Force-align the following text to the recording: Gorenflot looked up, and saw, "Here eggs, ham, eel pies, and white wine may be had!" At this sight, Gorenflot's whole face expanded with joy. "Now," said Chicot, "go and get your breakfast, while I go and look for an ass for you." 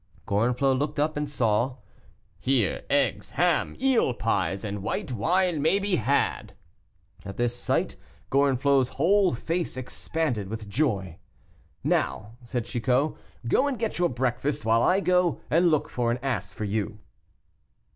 Gorenflot 0.25 0.79
looked 0.79 0.97
up, 0.97 1.15
and 1.15 1.29
saw, 1.29 1.75
"Here 2.39 2.81
eggs, 2.89 3.29
ham, 3.29 3.77
eel 3.79 4.15
pies, 4.15 4.63
and 4.63 4.81
white 4.81 5.11
wine 5.11 5.61
may 5.61 5.77
be 5.77 5.97
had!" 5.97 6.55
At 7.23 7.37
this 7.37 7.55
sight, 7.55 7.97
Gorenflot's 8.31 8.89
whole 8.97 9.35
face 9.35 9.77
expanded 9.77 10.47
with 10.49 10.67
joy. 10.67 11.17
"Now," 11.83 12.33
said 12.43 12.65
Chicot, 12.65 13.13
"go 13.47 13.67
and 13.67 13.77
get 13.77 13.99
your 13.99 14.09
breakfast, 14.09 14.65
while 14.65 14.81
I 14.81 15.01
go 15.01 15.39
and 15.51 15.69
look 15.69 15.87
for 15.87 16.09
an 16.09 16.17
ass 16.23 16.51
for 16.51 16.63
you." 16.65 16.97